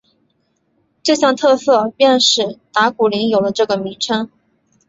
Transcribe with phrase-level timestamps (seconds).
[1.03, 4.31] 这项特色便使打鼓岭有了这个名称。